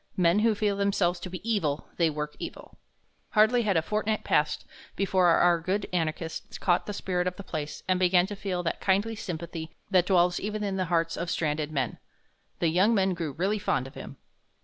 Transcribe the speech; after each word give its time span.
Men 0.17 0.39
who 0.39 0.55
feel 0.55 0.77
themselves 0.77 1.19
to 1.19 1.29
be 1.29 1.47
evil, 1.47 1.87
they 1.97 2.09
work 2.09 2.35
evil. 2.39 2.79
Hardly 3.33 3.61
had 3.61 3.77
a 3.77 3.83
fortnight 3.83 4.23
passed 4.23 4.65
before 4.95 5.27
our 5.27 5.59
good 5.59 5.85
anarchist 5.93 6.59
caught 6.59 6.87
the 6.87 6.91
spirit 6.93 7.27
of 7.27 7.35
the 7.35 7.43
place 7.43 7.83
and 7.87 7.99
began 7.99 8.25
to 8.25 8.35
feel 8.35 8.63
that 8.63 8.81
kindly 8.81 9.13
sympathy 9.15 9.75
that 9.91 10.07
dwells 10.07 10.39
even 10.39 10.63
in 10.63 10.77
the 10.77 10.85
hearts 10.85 11.15
of 11.17 11.29
stranded 11.29 11.71
men. 11.71 11.99
The 12.57 12.69
young 12.69 12.95
men 12.95 13.13
grew 13.13 13.33
really 13.33 13.59
fond 13.59 13.85
of 13.85 13.93
him. 13.93 14.17